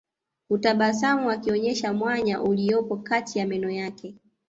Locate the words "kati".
2.97-3.39